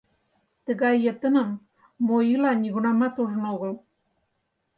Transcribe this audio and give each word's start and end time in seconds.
Тыгай 0.65 0.95
йытыным, 1.05 1.49
мо 2.05 2.17
ила, 2.33 2.51
нигунамат 2.61 3.15
ужын 3.21 3.43
огыл. 3.53 3.73